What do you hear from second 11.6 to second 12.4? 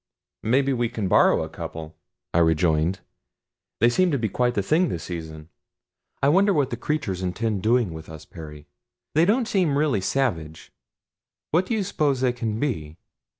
do you suppose they